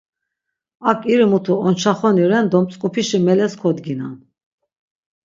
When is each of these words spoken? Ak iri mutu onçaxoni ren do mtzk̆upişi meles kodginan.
Ak 0.91 0.99
iri 1.13 1.25
mutu 1.31 1.53
onçaxoni 1.67 2.23
ren 2.31 2.45
do 2.51 2.57
mtzk̆upişi 2.63 3.19
meles 3.25 3.53
kodginan. 3.61 4.15